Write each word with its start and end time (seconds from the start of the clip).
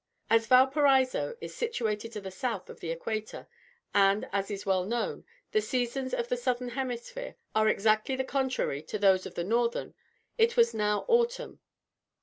As 0.31 0.47
Valparaiso 0.47 1.37
is 1.41 1.53
situated 1.53 2.11
to 2.13 2.21
the 2.21 2.31
south 2.31 2.71
of 2.71 2.79
the 2.79 2.89
Equator, 2.89 3.47
and, 3.93 4.27
as 4.31 4.49
is 4.49 4.65
well 4.65 4.83
known, 4.83 5.25
the 5.51 5.61
seasons 5.61 6.11
of 6.11 6.27
the 6.27 6.37
southern 6.37 6.69
hemisphere 6.69 7.35
are 7.53 7.67
exactly 7.69 8.15
the 8.15 8.23
contrary 8.23 8.83
of 8.91 8.99
those 8.99 9.27
of 9.27 9.35
the 9.35 9.43
northern, 9.43 9.93
it 10.39 10.57
was 10.57 10.73
now 10.73 11.05
autumn. 11.07 11.59